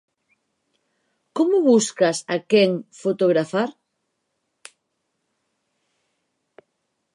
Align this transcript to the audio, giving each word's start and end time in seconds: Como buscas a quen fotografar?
Como 1.37 1.57
buscas 1.71 2.17
a 2.35 2.37
quen 2.51 2.71
fotografar? 3.01 3.69